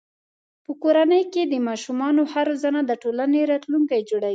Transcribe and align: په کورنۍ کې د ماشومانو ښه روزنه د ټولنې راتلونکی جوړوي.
په 0.65 0.71
کورنۍ 0.83 1.23
کې 1.33 1.43
د 1.47 1.53
ماشومانو 1.67 2.21
ښه 2.31 2.41
روزنه 2.49 2.81
د 2.85 2.91
ټولنې 3.01 3.39
راتلونکی 3.51 3.99
جوړوي. 4.09 4.29